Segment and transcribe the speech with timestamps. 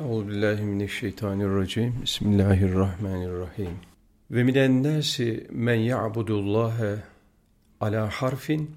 [0.00, 1.94] Euzu billahi mineşşeytanirracim.
[2.02, 3.76] Bismillahirrahmanirrahim.
[4.30, 6.98] Ve minen nasi men ya'budullaha
[7.80, 8.70] ala harfin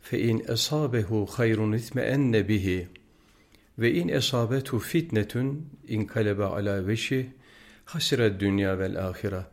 [0.00, 2.88] fe in esabehu hayrun itmeenne bihi
[3.78, 7.30] ve in esabetu fitnetun in kalebe ala veşi
[7.84, 9.46] hasire dünya vel ahire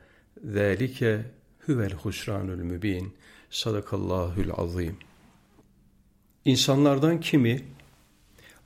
[0.43, 1.21] zalike
[1.65, 3.13] huvel husranul mübin
[3.49, 4.97] sadakallahul azim
[6.45, 7.61] İnsanlardan kimi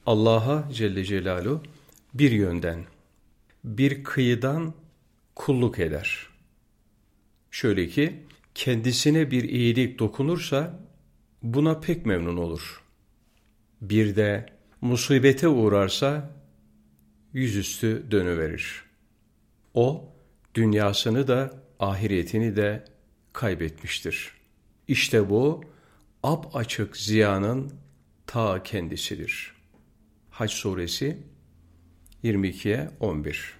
[0.05, 1.62] Allah'a Celle Celaluhu
[2.14, 2.86] bir yönden,
[3.64, 4.74] bir kıyıdan
[5.36, 6.28] kulluk eder.
[7.51, 8.24] Şöyle ki,
[8.56, 10.79] kendisine bir iyilik dokunursa
[11.43, 12.84] buna pek memnun olur.
[13.82, 14.46] Bir de
[14.82, 16.36] musibete uğrarsa
[17.34, 18.84] yüzüstü dönüverir.
[19.73, 20.10] O,
[20.56, 22.86] dünyasını da ahiretini de
[23.34, 24.32] kaybetmiştir.
[24.87, 25.64] İşte bu,
[26.23, 27.73] ap açık ziyanın
[28.28, 29.54] ta kendisidir.
[30.29, 31.18] Haç suresi
[32.23, 33.53] 22'ye 11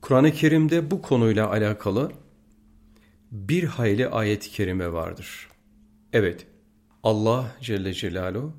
[0.00, 2.12] Kur'an-ı Kerim'de bu konuyla alakalı
[3.30, 5.48] bir hayli ayet-i kerime vardır.
[6.12, 6.46] Evet,
[7.02, 8.52] Allah Celle Celaluhu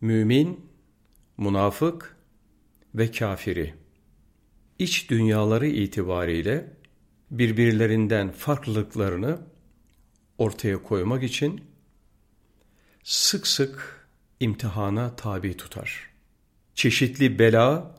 [0.00, 0.60] mümin,
[1.38, 2.16] münafık
[2.94, 3.74] ve kafiri
[4.78, 6.72] iç dünyaları itibariyle
[7.30, 9.38] birbirlerinden farklılıklarını
[10.38, 11.60] ortaya koymak için
[13.02, 14.06] sık sık
[14.40, 16.10] imtihana tabi tutar.
[16.74, 17.97] Çeşitli bela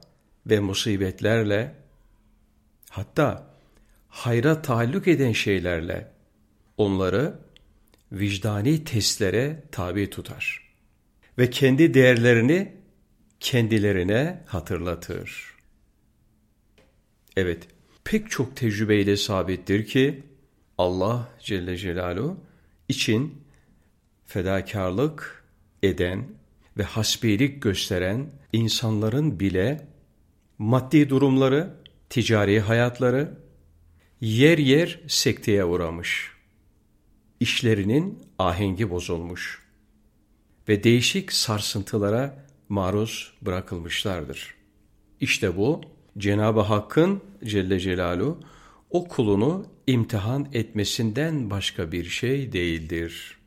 [0.50, 1.75] ve musibetlerle
[2.89, 3.55] hatta
[4.08, 6.11] hayra taalluk eden şeylerle
[6.78, 7.39] onları
[8.11, 10.70] vicdani testlere tabi tutar
[11.38, 12.75] ve kendi değerlerini
[13.39, 15.53] kendilerine hatırlatır.
[17.38, 17.67] Evet,
[18.03, 20.23] pek çok tecrübeyle sabittir ki
[20.77, 22.38] Allah Celle Celaluhu
[22.89, 23.44] için
[24.25, 25.44] fedakarlık
[25.83, 26.27] eden
[26.77, 29.88] ve hasbilik gösteren insanların bile
[30.60, 31.74] maddi durumları,
[32.10, 33.38] ticari hayatları
[34.22, 36.32] yer yer sekteye uğramış.
[37.40, 39.61] İşlerinin ahengi bozulmuş
[40.70, 44.56] ve değişik sarsıntılara maruz bırakılmışlardır.
[45.20, 45.82] İşte bu
[46.17, 48.39] Cenab-ı Hakk'ın Celle Celaluhu
[48.89, 53.38] o kulunu imtihan etmesinden başka bir şey değildir.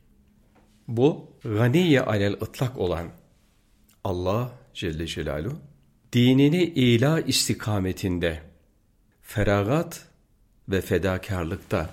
[0.87, 3.07] Bu ganiye alel ıtlak olan
[4.03, 5.72] Allah Celle Celaluhu
[6.13, 8.41] dinini ila istikametinde
[9.21, 10.07] feragat
[10.69, 11.89] ve fedakarlıkta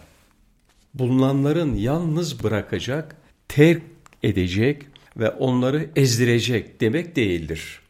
[0.94, 3.16] bulunanların yalnız bırakacak,
[3.48, 3.82] terk
[4.22, 4.82] edecek
[5.16, 7.80] ve onları ezdirecek demek değildir.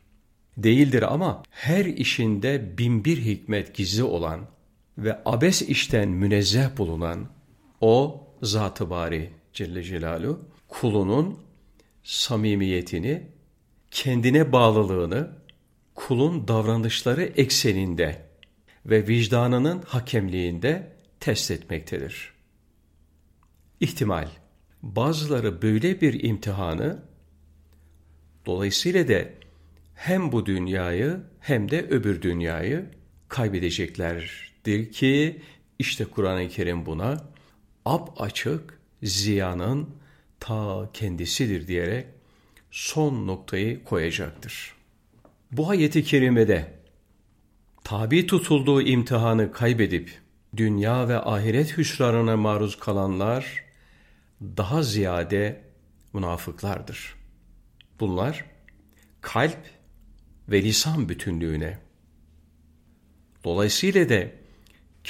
[0.57, 4.41] Değildir ama her işinde binbir hikmet gizli olan
[4.99, 7.29] ve abes işten münezzeh bulunan
[7.81, 11.39] o Zat-ı Bari Celle Celaluhu kulunun
[12.05, 13.23] samimiyetini,
[13.91, 15.40] kendine bağlılığını
[16.07, 18.23] kulun davranışları ekseninde
[18.87, 22.33] ve vicdanının hakemliğinde test etmektedir.
[23.81, 24.29] İhtimal,
[24.83, 27.03] bazıları böyle bir imtihanı,
[28.47, 29.25] dolayısıyla da
[29.95, 32.87] hem bu dünyayı hem de öbür dünyayı
[33.29, 35.43] kaybedeceklerdir ki,
[35.79, 37.25] işte Kur'an-ı Kerim buna
[37.85, 39.91] ap açık ziyanın
[40.41, 42.07] ta kendisidir diyerek
[42.71, 44.80] son noktayı koyacaktır.
[45.53, 46.73] Bu ayeti kerimede
[47.85, 50.19] tabi tutulduğu imtihanı kaybedip
[50.57, 53.65] dünya ve ahiret hüsranına maruz kalanlar
[54.41, 55.61] daha ziyade
[56.13, 57.15] münafıklardır.
[58.01, 58.45] Bunlar
[59.21, 59.59] kalp
[60.49, 61.79] ve lisan bütünlüğüne
[63.45, 64.27] dolayısıyla da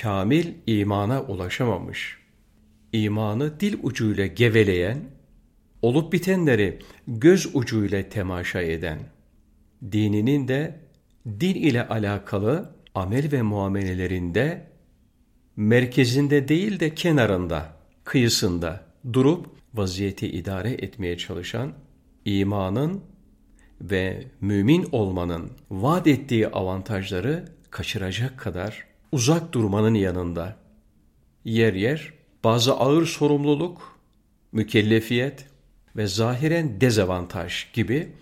[0.01, 2.19] kamil imana ulaşamamış,
[2.93, 4.99] imanı dil ucuyla geveleyen,
[5.83, 8.99] olup bitenleri göz ucuyla temaşa eden,
[9.93, 10.81] dininin de
[11.27, 14.67] din ile alakalı amel ve muamelelerinde
[15.57, 17.73] merkezinde değil de kenarında,
[18.05, 21.73] kıyısında durup vaziyeti idare etmeye çalışan
[22.25, 23.01] imanın
[23.81, 30.57] ve mümin olmanın vaat ettiği avantajları kaçıracak kadar uzak durmanın yanında.
[31.45, 32.13] Yer yer
[32.45, 33.99] bazı ağır sorumluluk,
[34.53, 35.47] mükellefiyet
[35.97, 38.13] ve zahiren dezavantaj gibi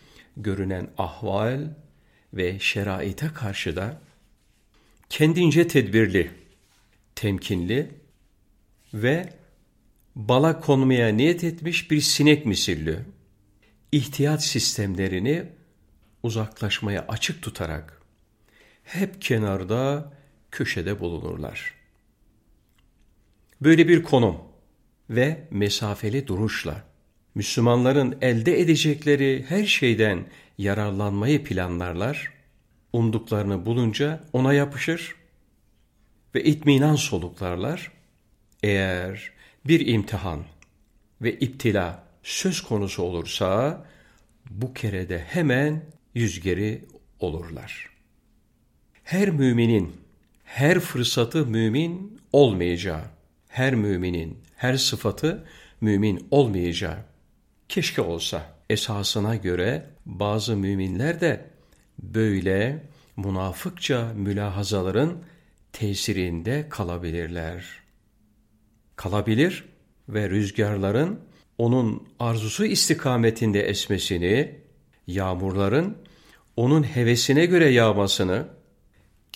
[0.43, 1.69] görünen ahval
[2.35, 4.00] ve şeraite karşı da
[5.08, 6.31] kendince tedbirli,
[7.14, 7.90] temkinli
[8.94, 9.32] ve
[10.17, 12.99] bala konmaya niyet etmiş bir sinek misilli
[13.93, 15.46] ihtiyat sistemlerini
[16.23, 18.02] uzaklaşmaya açık tutarak
[18.85, 20.12] hep kenarda,
[20.50, 21.75] köşede bulunurlar.
[23.61, 24.38] Böyle bir konum
[25.11, 26.88] ve mesafeli duruşla
[27.38, 30.25] Müslümanların elde edecekleri her şeyden
[30.58, 32.32] yararlanmayı planlarlar
[32.93, 35.14] umduklarını bulunca ona yapışır
[36.35, 37.93] ve itminan soluklarlar.
[38.62, 39.32] Eğer
[39.67, 40.44] bir imtihan
[41.23, 43.85] ve iptila söz konusu olursa
[44.50, 45.82] bu kerede hemen
[46.14, 46.85] yüzgeri
[47.20, 47.90] olurlar.
[49.05, 49.96] Her müminin
[50.44, 53.05] her fırsatı mümin olmayacağı,
[53.49, 55.46] her müminin her sıfatı
[55.81, 57.07] mümin olmayacağı
[57.68, 61.50] keşke olsa esasına göre bazı müminler de
[61.98, 62.86] böyle
[63.16, 65.18] münafıkça mülahazaların
[65.72, 67.64] tesirinde kalabilirler.
[68.96, 69.64] Kalabilir
[70.08, 71.20] ve rüzgarların
[71.58, 74.60] onun arzusu istikametinde esmesini,
[75.06, 75.96] yağmurların
[76.56, 78.48] onun hevesine göre yağmasını,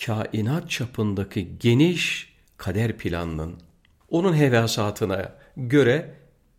[0.05, 3.59] kainat çapındaki geniş kader planının
[4.09, 6.15] onun hevasatına göre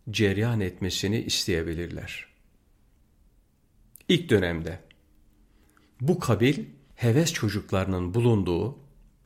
[0.09, 2.25] ceryan etmesini isteyebilirler.
[4.09, 4.79] İlk dönemde
[6.01, 6.65] bu kabil
[6.95, 8.77] heves çocuklarının bulunduğu,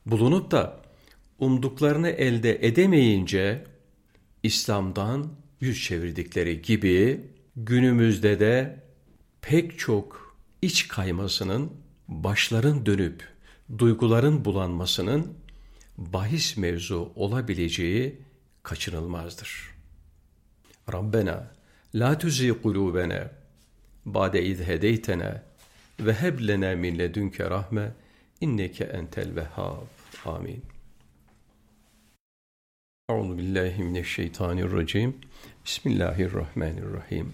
[0.05, 0.81] bulunup da
[1.39, 3.65] umduklarını elde edemeyince
[4.43, 7.21] İslam'dan yüz çevirdikleri gibi
[7.55, 8.83] günümüzde de
[9.41, 11.73] pek çok iç kaymasının,
[12.07, 13.27] başların dönüp
[13.77, 15.33] duyguların bulanmasının
[15.97, 18.21] bahis mevzu olabileceği
[18.63, 19.78] kaçınılmazdır.
[20.91, 21.47] Rabbena
[21.95, 23.31] la tuzi kulubena
[24.05, 25.43] ba'de iz hedeytena
[25.99, 27.91] ve heb lena min ledunke rahme
[28.41, 29.87] inneke entel vehhab.
[30.25, 30.61] Amin.
[33.09, 35.17] Euzu billahi mineşşeytanirracim.
[35.65, 37.33] Bismillahirrahmanirrahim.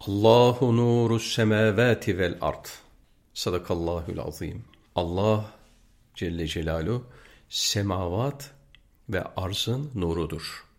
[0.00, 2.66] Allahu nurus semavati vel ard.
[3.34, 4.64] Sadakallahul azim.
[4.94, 5.44] Allah
[6.14, 7.04] Celle Celaluhu
[7.48, 8.50] semavat
[9.08, 10.69] ve arzın nurudur.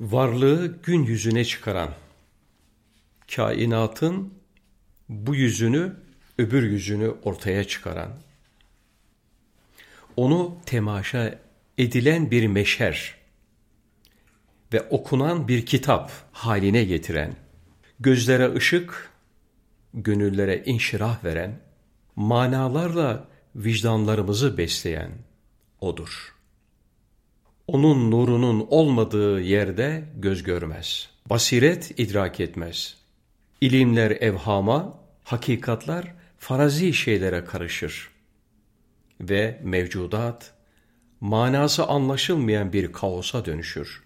[0.00, 1.90] Varlığı gün yüzüne çıkaran,
[3.34, 4.34] kainatın
[5.08, 5.96] bu yüzünü,
[6.38, 8.10] öbür yüzünü ortaya çıkaran,
[10.16, 11.38] onu temaşa
[11.78, 13.14] edilen bir meşer
[14.72, 17.36] ve okunan bir kitap haline getiren,
[18.00, 19.10] gözlere ışık,
[19.94, 21.60] gönüllere inşirah veren,
[22.16, 25.10] manalarla vicdanlarımızı besleyen
[25.80, 26.37] O'dur.
[27.68, 31.08] Onun nurunun olmadığı yerde göz görmez.
[31.26, 32.96] Basiret idrak etmez.
[33.60, 38.10] İlimler evhama, hakikatlar farazi şeylere karışır.
[39.20, 40.54] Ve mevcudat,
[41.20, 44.02] manası anlaşılmayan bir kaosa dönüşür.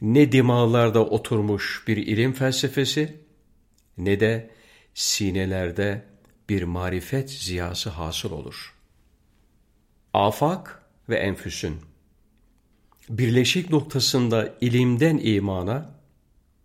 [0.00, 3.16] Ne dimağlarda oturmuş bir ilim felsefesi,
[3.98, 4.50] ne de
[4.94, 6.02] sinelerde
[6.48, 8.74] bir marifet ziyası hasıl olur.
[10.12, 11.80] Afak ve enfüsün
[13.08, 15.90] birleşik noktasında ilimden imana,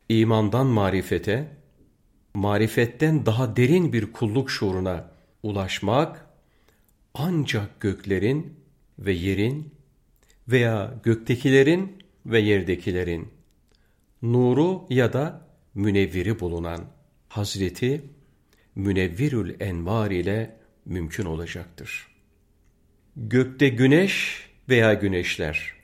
[0.09, 1.47] imandan marifete,
[2.33, 5.11] marifetten daha derin bir kulluk şuuruna
[5.43, 6.25] ulaşmak
[7.13, 8.53] ancak göklerin
[8.99, 9.73] ve yerin
[10.47, 13.27] veya göktekilerin ve yerdekilerin
[14.21, 16.85] nuru ya da münevviri bulunan
[17.29, 18.01] Hazreti
[18.75, 22.07] Münevvirül Envar ile mümkün olacaktır.
[23.15, 25.78] Gökte güneş veya güneşler,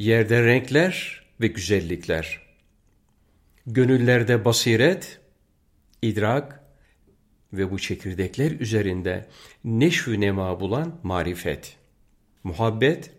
[0.00, 2.40] yerde renkler ve güzellikler,
[3.66, 5.20] gönüllerde basiret,
[6.02, 6.64] idrak
[7.52, 9.26] ve bu çekirdekler üzerinde
[9.64, 11.76] neşvü nema bulan marifet,
[12.44, 13.10] muhabbet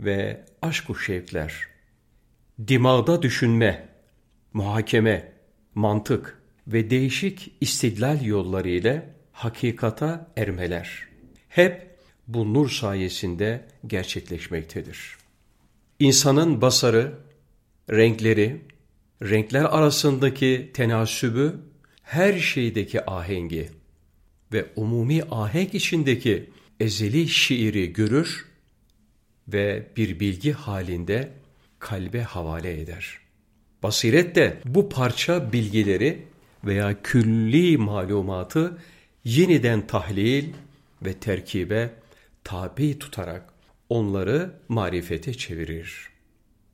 [0.00, 1.66] ve aşk-ı şevkler,
[2.68, 3.88] dimağda düşünme,
[4.52, 5.32] muhakeme,
[5.74, 11.08] mantık ve değişik istidlal yolları ile hakikata ermeler.
[11.48, 11.86] Hep
[12.28, 15.18] bu nur sayesinde gerçekleşmektedir.
[15.98, 17.12] İnsanın basarı,
[17.90, 18.60] renkleri,
[19.22, 21.54] renkler arasındaki tenasübü,
[22.02, 23.70] her şeydeki ahengi
[24.52, 26.50] ve umumi ahenk içindeki
[26.80, 28.46] ezeli şiiri görür
[29.48, 31.32] ve bir bilgi halinde
[31.78, 33.18] kalbe havale eder.
[33.82, 36.22] Basiret de bu parça bilgileri
[36.64, 38.78] veya külli malumatı
[39.24, 40.52] yeniden tahlil
[41.02, 41.90] ve terkibe
[42.44, 43.47] tabi tutarak
[43.88, 46.08] onları marifete çevirir.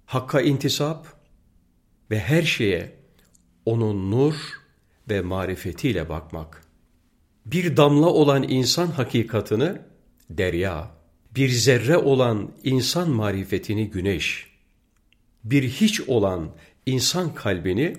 [0.07, 1.07] Hakka intisap
[2.11, 2.93] ve her şeye
[3.67, 4.35] onun nur
[5.09, 6.65] ve marifetiyle bakmak.
[7.47, 9.83] Bir damla olan insan hakikatını
[10.31, 10.91] derya,
[11.37, 14.51] bir zerre olan insan marifetini güneş,
[15.45, 16.51] bir hiç olan
[16.87, 17.97] insan kalbini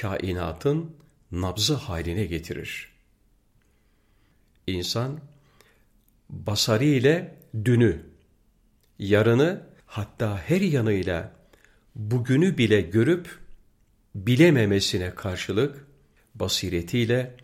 [0.00, 0.96] kainatın
[1.32, 2.92] nabzı haline getirir.
[4.66, 5.20] İnsan
[6.30, 8.09] basarı ile dünü,
[9.00, 11.32] yarını hatta her yanıyla
[11.94, 13.38] bugünü bile görüp
[14.14, 15.86] bilememesine karşılık
[16.34, 17.36] basiretiyle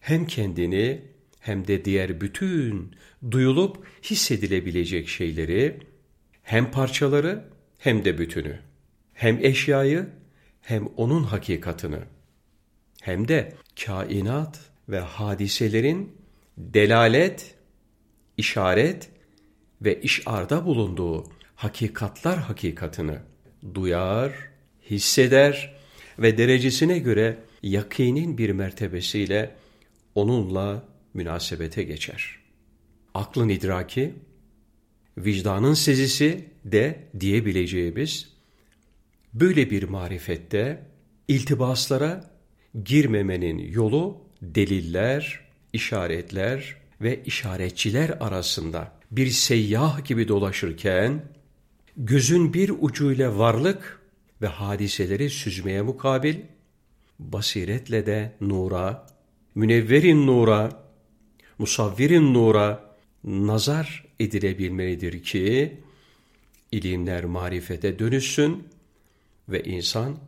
[0.00, 1.02] hem kendini
[1.40, 2.94] hem de diğer bütün
[3.30, 5.80] duyulup hissedilebilecek şeyleri
[6.42, 7.44] hem parçaları
[7.78, 8.58] hem de bütünü,
[9.14, 10.08] hem eşyayı
[10.60, 12.00] hem onun hakikatını,
[13.02, 16.16] hem de kainat ve hadiselerin
[16.58, 17.54] delalet,
[18.36, 19.10] işaret
[19.82, 23.18] ve işarda bulunduğu hakikatlar hakikatını
[23.74, 24.32] duyar,
[24.90, 25.74] hisseder
[26.18, 29.54] ve derecesine göre yakinin bir mertebesiyle
[30.14, 32.38] onunla münasebete geçer.
[33.14, 34.14] Aklın idraki,
[35.18, 38.28] vicdanın sezisi de diyebileceğimiz
[39.34, 40.82] böyle bir marifette
[41.28, 42.30] iltibaslara
[42.84, 45.40] girmemenin yolu deliller,
[45.72, 51.24] işaretler ve işaretçiler arasında bir seyyah gibi dolaşırken
[51.96, 54.00] gözün bir ucuyla varlık
[54.42, 56.36] ve hadiseleri süzmeye mukabil
[57.18, 59.06] basiretle de nura,
[59.54, 60.84] münevverin nura,
[61.58, 65.80] musavvirin nura nazar edilebilmelidir ki
[66.72, 68.68] ilimler marifete dönüşsün
[69.48, 70.18] ve insan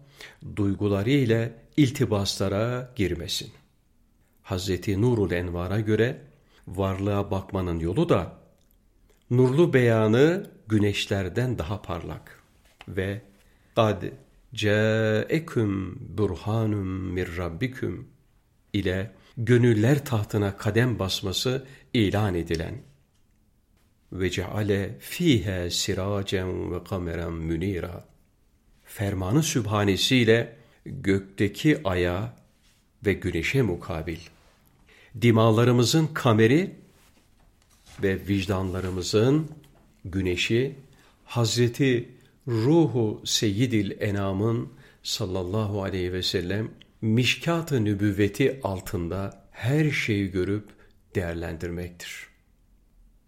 [0.57, 3.50] duyguları ile iltibaslara girmesin.
[4.43, 6.21] Hazreti Nurul Envar'a göre
[6.69, 8.40] varlığa bakmanın yolu da
[9.31, 12.43] nurlu beyanı güneşlerden daha parlak.
[12.88, 13.23] Ve
[13.76, 14.02] kad
[14.55, 18.09] caekum burhanum mir rabbikum
[18.73, 22.83] ile gönüller tahtına kadem basması ilan edilen.
[24.12, 28.05] Ve ceale fiha siracen ve kameran münira
[28.85, 32.37] fermanı sübhanesiyle gökteki aya
[33.07, 34.19] ve güneşe mukabil
[35.21, 36.75] dimalarımızın kameri
[38.02, 39.50] ve vicdanlarımızın
[40.05, 40.76] güneşi
[41.25, 42.09] Hazreti
[42.49, 44.69] Ruhu Seyyidil Enam'ın
[45.02, 46.71] sallallahu aleyhi ve sellem
[47.02, 50.69] mişkat-ı nübüvveti altında her şeyi görüp
[51.14, 52.26] değerlendirmektir.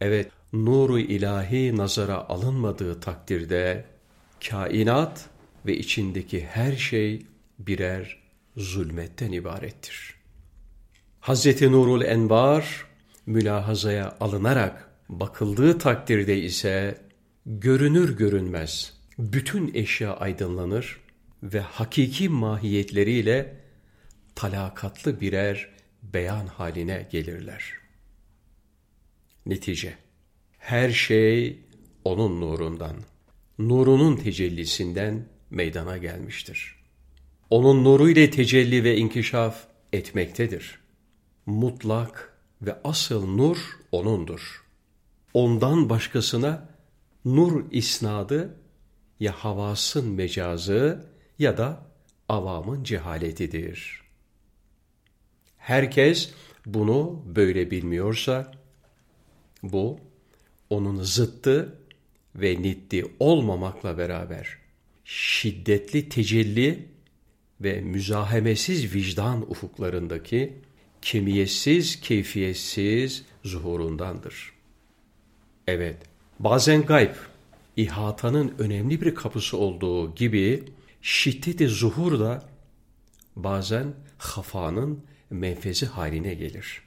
[0.01, 3.85] Evet, nuru ilahi nazara alınmadığı takdirde
[4.49, 5.29] kainat
[5.67, 7.27] ve içindeki her şey
[7.59, 8.23] birer
[8.57, 10.12] zulmetten ibarettir.
[11.23, 12.87] Hazreti Nurul Envar
[13.27, 16.99] mülahazaya alınarak bakıldığı takdirde ise
[17.47, 21.01] görünür görünmez bütün eşya aydınlanır
[21.43, 23.57] ve hakiki mahiyetleriyle
[24.35, 25.69] talakatlı birer
[26.03, 27.73] beyan haline gelirler.
[29.47, 29.95] Netice
[30.59, 31.59] Her şey
[32.05, 32.97] onun nurundan,
[33.59, 36.77] nurunun tecellisinden meydana gelmiştir.
[37.51, 40.82] Onun nuru ile tecelli ve inkişaf etmektedir.
[41.47, 43.57] Mutlak ve asıl nur
[43.93, 44.65] O'nundur.
[45.35, 46.69] Ondan başkasına
[47.25, 48.57] nur isnadı
[49.21, 51.07] ya havasın mecazı
[51.39, 51.87] ya da
[52.29, 54.03] avamın cehaletidir.
[55.57, 56.33] Herkes
[56.67, 58.53] bunu böyle bilmiyorsa,
[59.63, 59.99] bu
[60.71, 61.79] onun zıttı
[62.35, 64.59] ve niddi olmamakla beraber
[65.05, 66.89] şiddetli tecelli
[67.61, 70.63] ve müzahemesiz vicdan ufuklarındaki
[71.03, 74.53] kemiyetsiz, keyfiyetsiz zuhurundandır.
[75.67, 75.97] Evet,
[76.39, 77.15] bazen gayb,
[77.77, 80.65] ihatanın önemli bir kapısı olduğu gibi
[81.03, 82.49] şiddeti zuhur da
[83.37, 86.83] bazen hafanın menfezi haline gelir.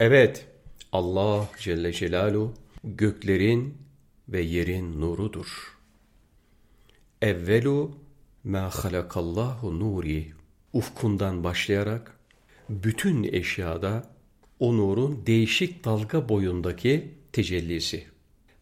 [0.00, 0.46] Evet,
[0.92, 3.78] Allah Celle Celaluhu göklerin
[4.28, 5.76] ve yerin nurudur.
[7.22, 7.98] Evvelu
[8.44, 10.32] ma halakallahu nuri
[10.72, 12.18] ufkundan başlayarak
[12.68, 14.10] bütün eşyada
[14.58, 18.04] o nurun değişik dalga boyundaki tecellisi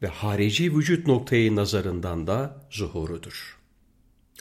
[0.02, 3.58] ve harici vücut noktayı nazarından da zuhurudur.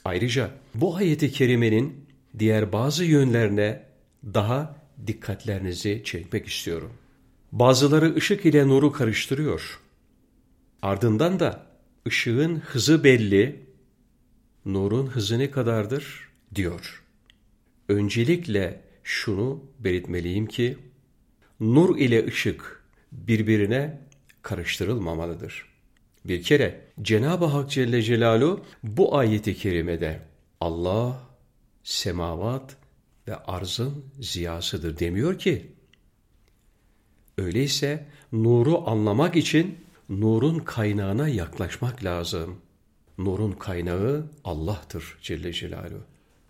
[0.06, 2.06] Ayrıca bu ayeti kerimenin
[2.40, 3.84] diğer bazı yönlerine
[4.24, 4.76] daha
[5.08, 6.94] dikkatlerinizi çekmek istiyorum.
[7.52, 9.80] Bazıları ışık ile nuru karıştırıyor.
[10.82, 11.66] Ardından da
[12.08, 13.66] ışığın hızı belli,
[14.66, 17.04] nurun hızı ne kadardır diyor.
[17.90, 20.78] Öncelikle şunu belirtmeliyim ki,
[21.60, 24.02] nur ile ışık birbirine
[24.42, 25.66] karıştırılmamalıdır.
[26.26, 30.20] Bir kere Cenab-ı Hak Celle Celaluhu bu ayeti kerimede
[30.62, 31.20] Allah
[31.84, 32.78] semavat
[33.28, 35.72] ve arzın ziyasıdır demiyor ki.
[37.38, 39.78] Öyleyse nuru anlamak için
[40.10, 42.58] nurun kaynağına yaklaşmak lazım.
[43.18, 46.04] Nurun kaynağı Allah'tır Celle Celaluhu.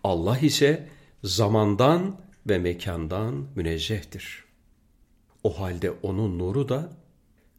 [0.04, 0.88] Allah ise
[1.24, 4.44] zamandan ve mekandan münezzehtir.
[5.44, 6.92] O halde onun nuru da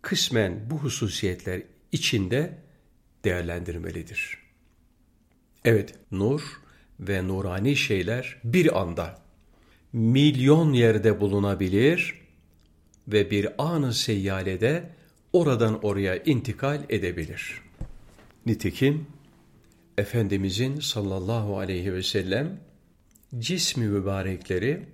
[0.02, 1.62] kısmen bu hususiyetler
[1.92, 2.58] içinde
[3.24, 4.38] değerlendirmelidir.
[5.66, 6.42] Evet, nur
[7.00, 9.22] ve nurani şeyler bir anda
[9.94, 12.22] milyon yerde bulunabilir
[13.08, 14.90] ve bir anı seyyalede
[15.34, 17.62] oradan oraya intikal edebilir.
[18.46, 19.08] Nitekim
[19.98, 22.60] Efendimizin sallallahu aleyhi ve sellem
[23.38, 24.86] cismi mübarekleri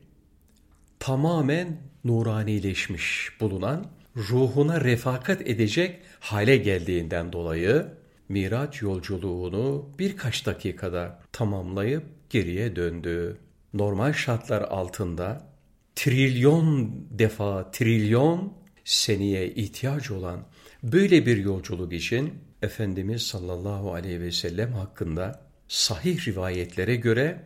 [1.00, 7.88] tamamen nuranileşmiş bulunan ruhuna refakat edecek hale geldiğinden dolayı
[8.30, 13.38] Miraç yolculuğunu birkaç dakikada tamamlayıp geriye döndü.
[13.74, 15.48] Normal şartlar altında
[15.96, 18.54] trilyon defa trilyon
[18.86, 20.44] seneye ihtiyaç olan
[20.84, 27.42] böyle bir yolculuk için Efendimiz sallallahu aleyhi ve sellem hakkında sahih rivayetlere göre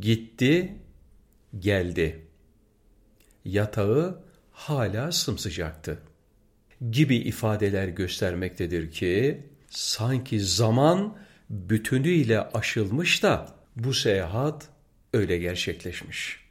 [0.00, 0.74] gitti,
[1.58, 2.26] geldi.
[3.44, 5.98] Yatağı hala sımsıcaktı
[6.90, 11.16] gibi ifadeler göstermektedir ki sanki zaman
[11.50, 14.68] bütünüyle aşılmış da bu seyahat
[15.12, 16.46] öyle gerçekleşmiş.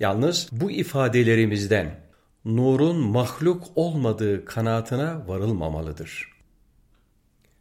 [0.00, 2.00] Yalnız bu ifadelerimizden
[2.44, 6.34] nurun mahluk olmadığı kanaatına varılmamalıdır.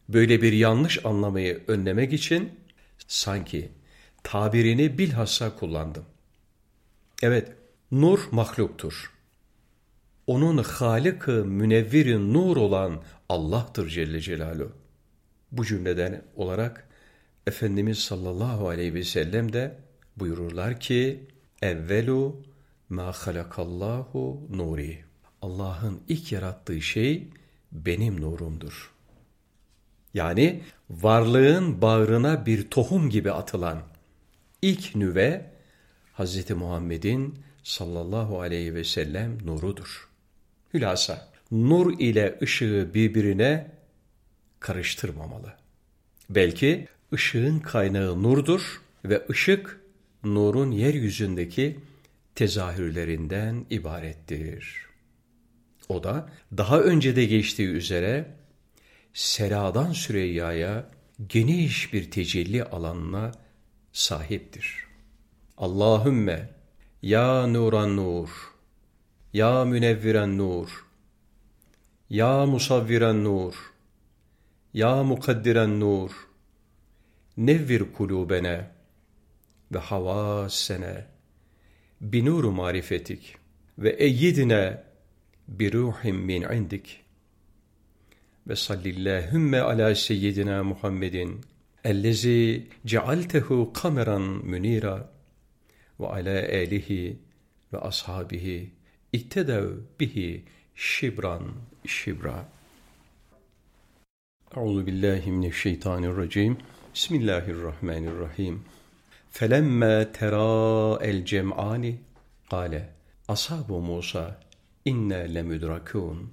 [0.09, 2.59] Böyle bir yanlış anlamayı önlemek için
[3.07, 3.71] sanki
[4.23, 6.05] tabirini bilhassa kullandım.
[7.21, 7.51] Evet,
[7.91, 9.13] nur mahluktur.
[10.27, 11.59] Onun Halık-ı
[12.33, 14.71] Nur olan Allah'tır Celle Celaluhu.
[15.51, 16.87] Bu cümleden olarak
[17.47, 19.77] Efendimiz sallallahu aleyhi ve sellem de
[20.17, 21.23] buyururlar ki
[21.61, 22.41] evvelu
[22.89, 25.03] ma halakallahu nuri.
[25.41, 27.27] Allah'ın ilk yarattığı şey
[27.71, 28.93] benim nurumdur.
[30.13, 33.81] Yani varlığın bağrına bir tohum gibi atılan
[34.63, 35.45] ilk nüve
[36.17, 36.49] Hz.
[36.51, 40.09] Muhammed'in sallallahu aleyhi ve sellem nurudur.
[40.73, 43.71] Hülasa, nur ile ışığı birbirine
[44.59, 45.53] karıştırmamalı.
[46.29, 49.81] Belki ışığın kaynağı nurdur ve ışık
[50.23, 51.79] nurun yeryüzündeki
[52.35, 54.85] tezahürlerinden ibarettir.
[55.89, 58.25] O da daha önce de geçtiği üzere
[59.13, 60.89] Sera'dan Süreyya'ya
[61.27, 63.31] geniş bir tecelli alanına
[63.93, 64.85] sahiptir.
[65.57, 66.49] Allahümme
[67.01, 68.29] ya nuran nur,
[69.33, 70.69] ya münevviren nur,
[72.09, 73.53] ya musavviren nur,
[74.73, 76.11] ya mukaddiren nur,
[77.37, 78.67] nevvir kulubene
[79.71, 81.05] ve havasene
[82.01, 83.35] binuru marifetik
[83.77, 84.83] ve eyyidine
[85.47, 87.03] bi ruhim min indik
[88.47, 91.41] ve sallillahümme ala seyyidina Muhammedin
[91.83, 95.09] ellezi cealtehu kameran münira
[95.99, 97.17] ve ala alihi
[97.73, 98.69] ve ashabihi
[99.13, 99.69] ittedev
[99.99, 100.43] bihi
[100.75, 101.43] şibran
[101.87, 102.45] şibra.
[104.55, 106.57] Euzu billahi mineşşeytanirracim.
[106.93, 108.63] Bismillahirrahmanirrahim.
[109.31, 111.95] Felemme tera el cem'ani
[112.49, 112.89] kale
[113.27, 114.39] ashabu Musa
[114.85, 116.31] inne lemudrakun.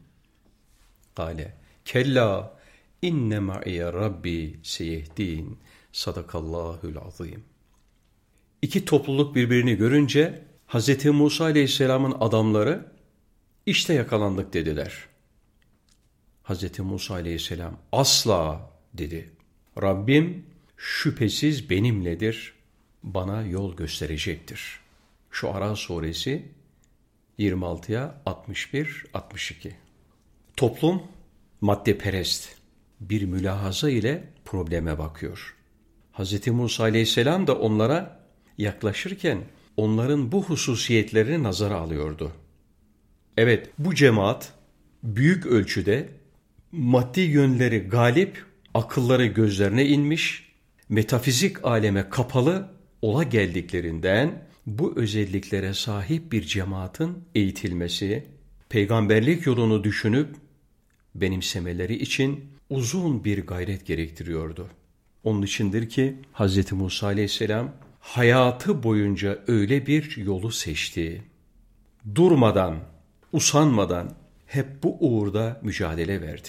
[1.15, 1.53] Kale
[1.85, 2.60] kella
[3.03, 5.59] inne ma'iye rabbi seyehdin.
[5.93, 7.45] Sadakallahul azim.
[8.63, 11.05] İki topluluk birbirini görünce Hz.
[11.05, 12.93] Musa aleyhisselamın adamları
[13.67, 15.09] işte yakalandık dediler.
[16.45, 16.79] Hz.
[16.79, 19.31] Musa aleyhisselam asla dedi.
[19.83, 22.55] Rabbim şüphesiz benimledir,
[23.03, 24.81] bana yol gösterecektir.
[25.31, 26.49] Şu Ara suresi
[27.39, 29.73] 26'ya 61-62.
[30.57, 31.03] Toplum
[31.61, 32.60] maddeperest
[33.01, 35.57] bir mülahaza ile probleme bakıyor.
[36.13, 36.47] Hz.
[36.47, 38.21] Musa aleyhisselam da onlara
[38.59, 39.39] yaklaşırken
[39.77, 42.33] onların bu hususiyetlerini nazara alıyordu.
[43.37, 44.53] Evet bu cemaat
[45.03, 46.09] büyük ölçüde
[46.73, 50.53] maddi yönleri galip, akılları gözlerine inmiş,
[50.89, 52.69] metafizik aleme kapalı
[53.03, 58.25] ola geldiklerinden bu özelliklere sahip bir cemaatin eğitilmesi,
[58.69, 60.29] peygamberlik yolunu düşünüp
[61.15, 64.69] benimsemeleri için uzun bir gayret gerektiriyordu.
[65.25, 66.73] Onun içindir ki Hz.
[66.73, 71.23] Musa aleyhisselam hayatı boyunca öyle bir yolu seçti.
[72.15, 72.77] Durmadan,
[73.33, 74.15] usanmadan
[74.47, 76.49] hep bu uğurda mücadele verdi.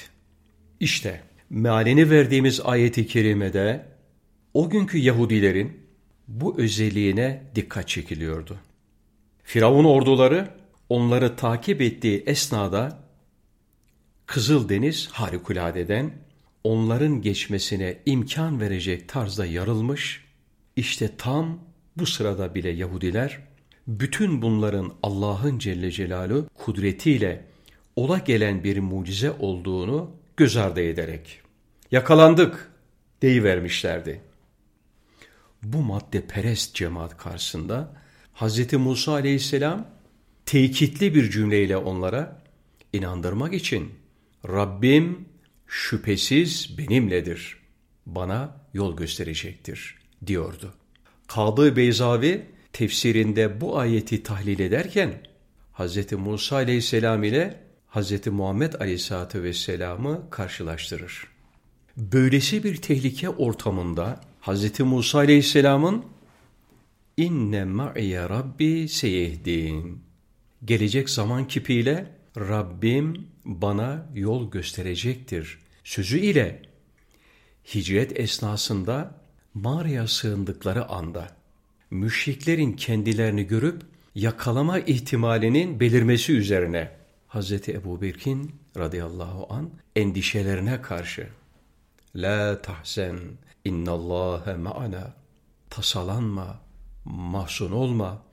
[0.80, 3.86] İşte mealini verdiğimiz ayeti kerimede
[4.54, 5.78] o günkü Yahudilerin
[6.28, 8.58] bu özelliğine dikkat çekiliyordu.
[9.44, 10.50] Firavun orduları
[10.90, 13.00] onları takip ettiği esnada
[14.32, 16.12] Kızıldeniz harikuladeden
[16.64, 20.26] onların geçmesine imkan verecek tarzda yarılmış
[20.76, 21.60] işte tam
[21.98, 23.40] bu sırada bile Yahudiler
[23.88, 27.46] bütün bunların Allah'ın Celle Celaluhu kudretiyle
[27.96, 31.42] ola gelen bir mucize olduğunu göz ardı ederek
[31.92, 32.72] yakalandık
[33.22, 34.22] deyivermişlerdi.
[35.64, 37.94] bu madde perest cemaat karşısında
[38.36, 38.74] Hz.
[38.74, 39.88] Musa aleyhisselam
[40.46, 42.42] tekitli bir cümleyle onlara
[42.94, 44.01] inandırmak için
[44.48, 45.26] Rabbim
[45.68, 47.58] şüphesiz benimledir,
[48.06, 50.74] bana yol gösterecektir diyordu.
[51.28, 55.22] Kadı Beyzavi tefsirinde bu ayeti tahlil ederken
[55.74, 56.12] Hz.
[56.12, 57.60] Musa aleyhisselam ile
[57.96, 58.28] Hz.
[58.28, 61.28] Muhammed aleyhisselatü vesselam'ı karşılaştırır.
[61.98, 64.80] Böylesi bir tehlike ortamında Hz.
[64.80, 66.06] Musa aleyhisselamın
[67.18, 70.04] inne ma'iye rabbi seyehdin
[70.66, 76.62] gelecek zaman kipiyle Rabbim bana yol gösterecektir sözü ile
[77.76, 79.16] hicret esnasında
[79.54, 81.28] mağaraya sığındıkları anda
[81.92, 83.82] müşriklerin kendilerini görüp
[84.16, 86.92] yakalama ihtimalinin belirmesi üzerine
[87.30, 87.52] Hz.
[87.52, 91.28] Ebu Bekir'in radıyallahu an endişelerine karşı
[92.16, 93.20] La tahzen
[93.66, 95.14] innallâhe ma'ana
[95.70, 96.62] tasalanma,
[97.06, 98.24] mahzun olma,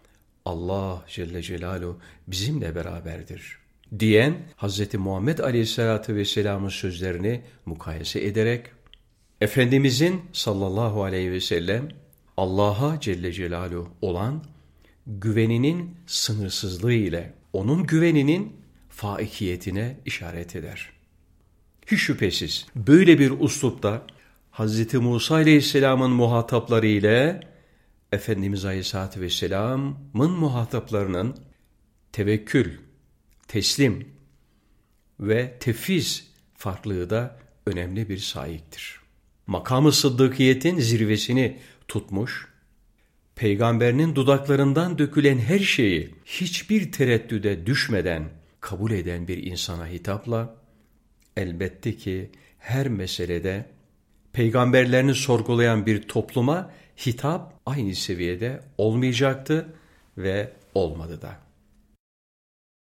[0.45, 3.58] Allah Celle Celaluhu bizimle beraberdir
[3.99, 4.95] diyen Hz.
[4.95, 8.67] Muhammed Aleyhisselatü Vesselam'ın sözlerini mukayese ederek
[9.41, 11.89] Efendimizin sallallahu aleyhi ve sellem
[12.37, 14.45] Allah'a Celle Celaluhu olan
[15.07, 18.57] güveninin sınırsızlığı ile onun güveninin
[18.89, 20.91] faikiyetine işaret eder.
[21.87, 24.07] Hiç şüphesiz böyle bir uslupta
[24.53, 24.95] Hz.
[24.95, 27.41] Musa Aleyhisselam'ın muhatapları ile
[28.13, 31.37] Efendimiz Aleyhisselatü Vesselam'ın muhataplarının
[32.13, 32.79] tevekkül,
[33.49, 34.09] teslim
[35.21, 39.01] ve tefiz farklılığı da önemli bir sahiptir.
[39.47, 41.59] Makamı sıddıkiyetin zirvesini
[41.89, 42.49] tutmuş,
[43.37, 48.29] peygamberinin dudaklarından dökülen her şeyi hiçbir tereddüde düşmeden
[48.61, 50.57] kabul eden bir insana hitapla,
[51.37, 53.67] elbette ki her meselede
[54.33, 56.71] peygamberlerini sorgulayan bir topluma
[57.07, 59.69] hitap aynı seviyede olmayacaktı
[60.19, 61.48] ve olmadı da.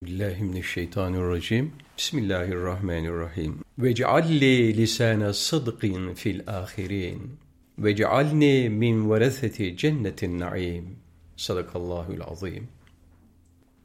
[0.05, 1.71] Bismillahirrahmanirrahim.
[1.97, 3.59] Bismillahirrahmanirrahim.
[3.79, 7.39] Ve cealli lisane sıdkın fil ahirin.
[7.79, 10.99] Ve cealni min vereseti cennetin naim.
[11.35, 12.67] Sadakallahul azim.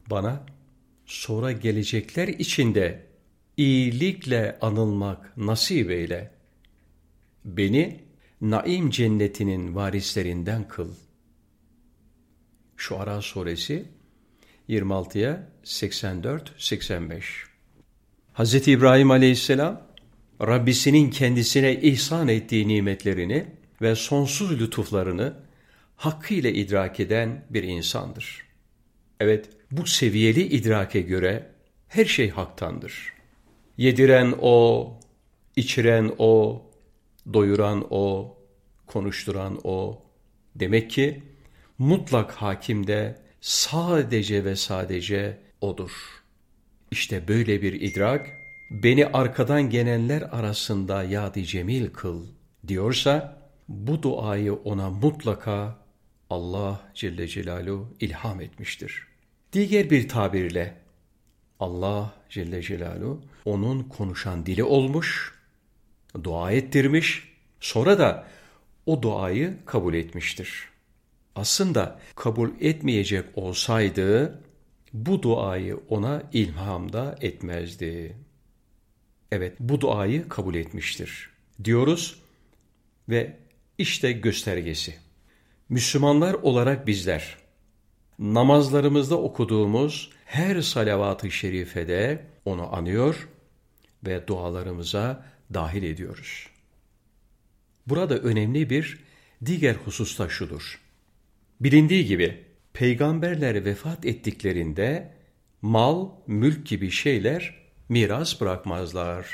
[0.09, 0.45] Bana
[1.05, 3.05] sonra gelecekler içinde
[3.57, 6.31] iyilikle anılmak nasip eyle.
[7.45, 7.99] Beni
[8.41, 10.89] naim cennetinin varislerinden kıl.
[12.77, 13.85] Şuara suresi
[14.71, 17.21] 26'ya 84-85
[18.33, 18.67] Hz.
[18.67, 19.81] İbrahim aleyhisselam
[20.41, 23.45] Rabbisinin kendisine ihsan ettiği nimetlerini
[23.81, 25.33] ve sonsuz lütuflarını
[25.95, 28.43] hakkıyla idrak eden bir insandır.
[29.19, 31.49] Evet, bu seviyeli idrake göre
[31.87, 33.13] her şey haktandır.
[33.77, 34.93] Yediren O,
[35.55, 36.61] içiren O,
[37.33, 38.37] doyuran O,
[38.87, 40.03] konuşturan O.
[40.55, 41.23] Demek ki
[41.77, 45.91] mutlak hakimde sadece ve sadece O'dur.
[46.91, 48.29] İşte böyle bir idrak,
[48.71, 52.25] beni arkadan gelenler arasında yadi cemil kıl
[52.67, 55.77] diyorsa, bu duayı ona mutlaka
[56.29, 59.07] Allah Celle Celaluhu ilham etmiştir.
[59.53, 60.77] Diğer bir tabirle
[61.59, 65.33] Allah Celle Celaluhu onun konuşan dili olmuş,
[66.23, 68.27] dua ettirmiş, sonra da
[68.85, 70.70] o duayı kabul etmiştir.
[71.35, 74.41] Aslında kabul etmeyecek olsaydı
[74.93, 78.17] bu duayı ona ilhamda etmezdi.
[79.31, 81.29] Evet bu duayı kabul etmiştir
[81.63, 82.21] diyoruz
[83.09, 83.37] ve
[83.77, 84.95] işte göstergesi.
[85.69, 87.37] Müslümanlar olarak bizler
[88.19, 93.29] namazlarımızda okuduğumuz her salavat-ı şerifede onu anıyor
[94.05, 96.47] ve dualarımıza dahil ediyoruz.
[97.87, 98.99] Burada önemli bir
[99.45, 100.79] diğer hususta şudur.
[101.61, 102.43] Bilindiği gibi
[102.73, 105.11] peygamberler vefat ettiklerinde
[105.61, 107.55] mal, mülk gibi şeyler
[107.89, 109.27] miras bırakmazlar.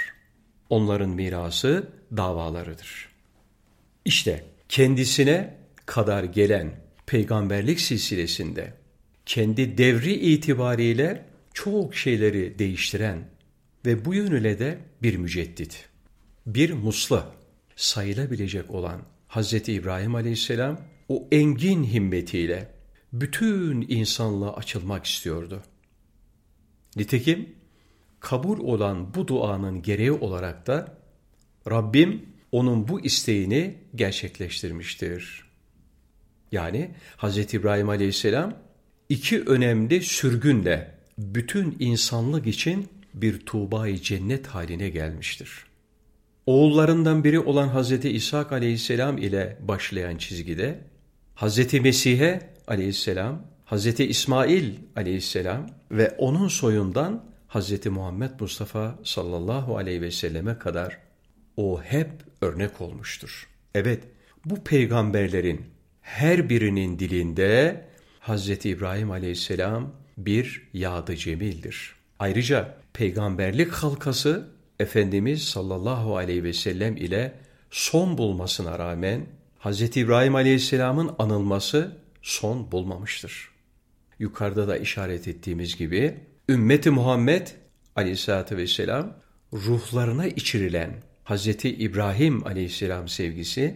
[0.69, 3.09] Onların mirası davalarıdır.
[4.05, 6.71] İşte kendisine kadar gelen
[7.05, 8.73] peygamberlik silsilesinde
[9.25, 13.19] kendi devri itibariyle çok şeyleri değiştiren
[13.85, 15.89] ve bu yönüyle de bir müceddit,
[16.45, 17.35] bir musla
[17.75, 19.53] sayılabilecek olan Hz.
[19.53, 20.79] İbrahim aleyhisselam
[21.09, 22.71] o engin himmetiyle
[23.13, 25.63] bütün insanlığa açılmak istiyordu.
[26.95, 27.55] Nitekim
[28.19, 30.97] kabul olan bu duanın gereği olarak da
[31.69, 35.47] Rabbim onun bu isteğini gerçekleştirmiştir.
[36.51, 37.53] Yani Hz.
[37.53, 38.53] İbrahim aleyhisselam
[39.09, 45.65] iki önemli sürgünle bütün insanlık için bir tuğba cennet haline gelmiştir.
[46.45, 48.05] Oğullarından biri olan Hz.
[48.05, 50.79] İshak aleyhisselam ile başlayan çizgide
[51.37, 60.11] Hazreti Mesih'e aleyhisselam, Hazreti İsmail aleyhisselam ve onun soyundan Hazreti Muhammed Mustafa sallallahu aleyhi ve
[60.11, 60.97] selleme kadar
[61.57, 62.09] o hep
[62.41, 63.47] örnek olmuştur.
[63.75, 64.03] Evet,
[64.45, 65.61] bu peygamberlerin
[66.01, 67.81] her birinin dilinde
[68.19, 71.95] Hazreti İbrahim aleyhisselam bir yadı cemildir.
[72.19, 74.47] Ayrıca peygamberlik halkası
[74.79, 77.33] Efendimiz sallallahu aleyhi ve sellem ile
[77.71, 79.36] son bulmasına rağmen
[79.67, 79.97] Hz.
[79.97, 83.49] İbrahim aleyhisselamın anılması son bulmamıştır.
[84.19, 87.47] Yukarıda da işaret ettiğimiz gibi ümmeti Muhammed
[87.95, 89.13] aleyhissalatü vesselam
[89.53, 90.91] ruhlarına içirilen
[91.25, 91.47] Hz.
[91.63, 93.75] İbrahim aleyhisselam sevgisi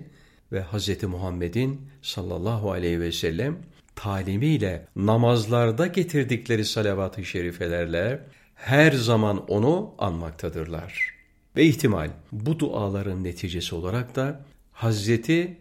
[0.51, 1.04] ve Hz.
[1.04, 3.58] Muhammed'in sallallahu aleyhi ve sellem
[3.95, 11.13] talimiyle namazlarda getirdikleri salavat-ı şerifelerle her zaman onu anmaktadırlar.
[11.56, 15.58] Ve ihtimal bu duaların neticesi olarak da Hazreti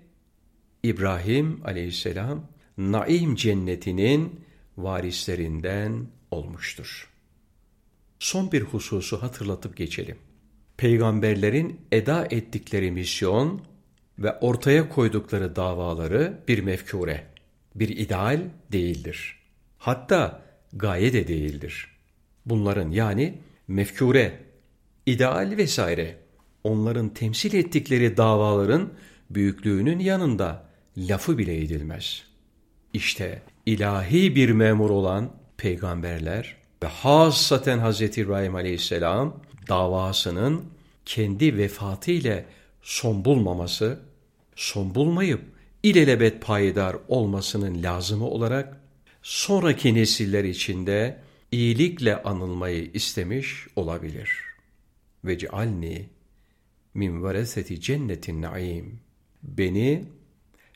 [0.83, 2.47] İbrahim aleyhisselam
[2.79, 4.41] Naim cennetinin
[4.79, 7.09] varislerinden olmuştur.
[8.19, 10.17] Son bir hususu hatırlatıp geçelim.
[10.77, 13.61] Peygamberlerin eda ettikleri misyon
[14.19, 17.27] ve ortaya koydukları davaları bir mefkure,
[17.75, 18.41] bir ideal
[18.73, 19.39] değildir.
[19.79, 21.97] Hatta gaye de değildir.
[22.47, 23.39] Bunların yani
[23.69, 24.41] mefkure,
[25.07, 26.17] ideal vesaire
[26.65, 28.93] onların temsil ettikleri davaların
[29.31, 32.23] büyüklüğünün yanında lafı bile edilmez.
[32.93, 38.01] İşte ilahi bir memur olan peygamberler ve hassaten Hz.
[38.01, 40.65] İbrahim aleyhisselam davasının
[41.05, 42.47] kendi vefatı ile
[42.83, 44.01] son bulmaması,
[44.57, 45.41] son bulmayıp
[45.83, 48.81] ilelebet payidar olmasının lazımı olarak
[49.23, 51.21] sonraki nesiller içinde
[51.53, 54.31] iyilikle anılmayı istemiş olabilir.
[55.25, 56.09] Ve cealni
[56.95, 57.23] min
[57.81, 59.01] cennetin naim.
[59.43, 60.05] Beni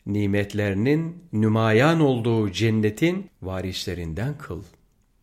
[0.07, 4.63] nimetlerinin nümayan olduğu cennetin varislerinden kıl.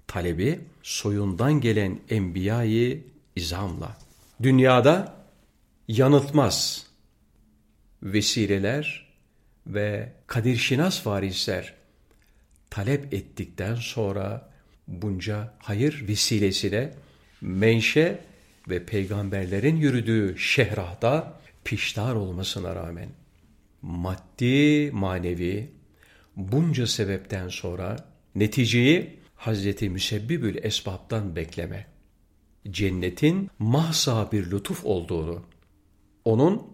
[0.07, 3.03] Talebi soyundan gelen enbiyayı
[3.35, 3.97] izamla.
[4.43, 5.15] Dünyada
[5.87, 6.87] yanıltmaz
[8.03, 9.11] vesileler
[9.67, 11.73] ve kadirşinas varisler
[12.69, 14.51] talep ettikten sonra
[14.87, 16.93] bunca hayır vesilesiyle
[17.41, 18.19] menşe
[18.69, 23.09] ve peygamberlerin yürüdüğü şehrahda piştar olmasına rağmen
[23.81, 25.71] maddi manevi
[26.35, 31.85] bunca sebepten sonra neticeyi Hazreti Müsebbibül Esbab'dan bekleme.
[32.69, 35.43] Cennetin mahsa bir lütuf olduğunu,
[36.25, 36.67] onun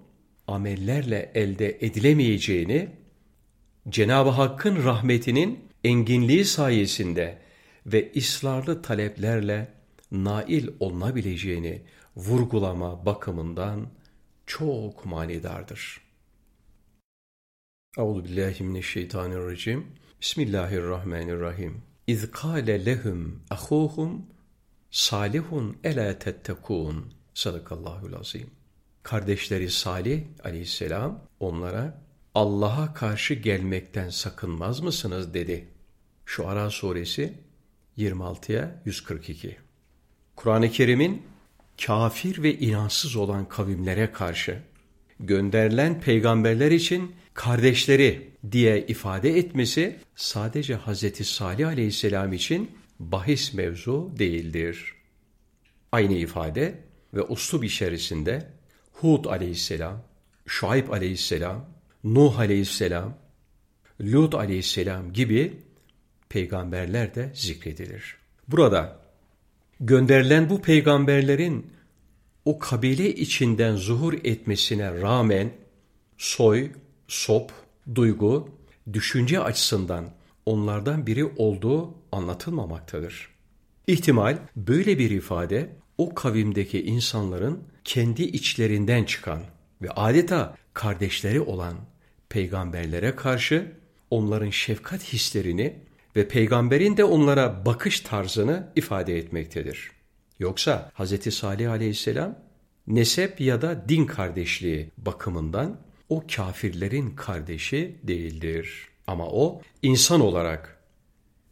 [0.48, 2.90] amellerle elde edilemeyeceğini,
[3.90, 7.38] Cenab-ı Hakk'ın rahmetinin enginliği sayesinde
[7.86, 9.68] ve ısrarlı taleplerle
[10.12, 11.82] nail olunabileceğini
[12.16, 13.88] vurgulama bakımından
[14.46, 16.07] çok manidardır.
[17.98, 19.88] Euzu billahi mineşşeytanirracim.
[20.22, 21.82] Bismillahirrahmanirrahim.
[22.08, 24.26] İz kâle lehum ahuhum
[24.92, 27.14] salihun ela tettekûn.
[27.34, 28.50] Sadakallahul azim.
[29.04, 32.02] Kardeşleri Salih aleyhisselam onlara
[32.36, 35.68] Allah'a karşı gelmekten sakınmaz mısınız dedi.
[36.26, 37.34] Şu Ara suresi
[37.98, 39.58] 26'ya 142.
[40.36, 41.26] Kur'an-ı Kerim'in
[41.86, 44.62] kafir ve inansız olan kavimlere karşı
[45.20, 51.28] gönderilen peygamberler için kardeşleri diye ifade etmesi sadece Hz.
[51.28, 54.94] Salih aleyhisselam için bahis mevzu değildir.
[55.92, 56.80] Aynı ifade
[57.14, 58.48] ve uslub içerisinde
[58.94, 60.04] Hud aleyhisselam,
[60.46, 61.66] Şuayb aleyhisselam,
[62.04, 63.18] Nuh aleyhisselam,
[64.02, 65.54] Lut aleyhisselam gibi
[66.30, 68.18] peygamberler de zikredilir.
[68.48, 69.00] Burada
[69.80, 71.72] gönderilen bu peygamberlerin
[72.48, 75.52] o kabile içinden zuhur etmesine rağmen
[76.18, 76.72] soy,
[77.08, 77.52] sop,
[77.96, 78.50] duygu,
[78.94, 80.06] düşünce açısından
[80.46, 83.30] onlardan biri olduğu anlatılmamaktadır.
[83.88, 89.40] İhtimal böyle bir ifade o kavimdeki insanların kendi içlerinden çıkan
[89.82, 91.76] ve adeta kardeşleri olan
[92.30, 93.72] peygamberlere karşı
[94.10, 95.80] onların şefkat hislerini
[96.16, 99.97] ve peygamberin de onlara bakış tarzını ifade etmektedir.
[100.40, 101.34] Yoksa Hz.
[101.34, 102.36] Salih aleyhisselam
[102.88, 105.78] nesep ya da din kardeşliği bakımından
[106.10, 108.88] o kafirlerin kardeşi değildir.
[109.08, 110.80] Ama o insan olarak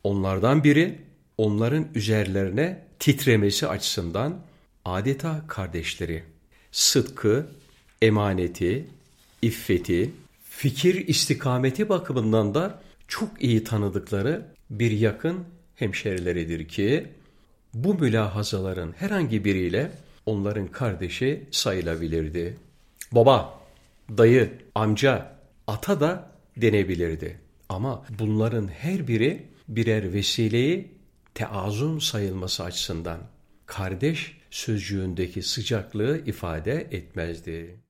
[0.04, 1.00] onlardan biri
[1.38, 4.40] onların üzerlerine titremesi açısından
[4.86, 6.24] adeta kardeşleri.
[6.72, 7.48] Sıdkı,
[8.02, 8.86] emaneti,
[9.42, 10.12] iffeti,
[10.50, 15.44] fikir istikameti bakımından da çok iyi tanıdıkları bir yakın
[15.76, 17.08] hemşerileridir ki
[17.76, 19.92] bu mülahazaların herhangi biriyle
[20.26, 22.58] onların kardeşi sayılabilirdi.
[23.12, 23.60] Baba,
[24.18, 25.36] dayı, amca,
[25.68, 27.40] ata da denebilirdi.
[27.70, 30.92] Ama bunların her biri birer vesileyi
[31.34, 33.20] teazun sayılması açısından
[33.66, 37.85] kardeş sözcüğündeki sıcaklığı ifade etmezdi.